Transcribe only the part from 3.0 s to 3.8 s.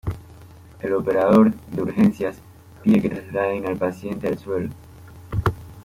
que trasladen al